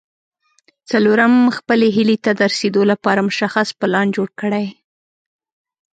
[0.89, 4.67] څلورم خپلې هيلې ته د رسېدو لپاره مشخص پلان جوړ کړئ.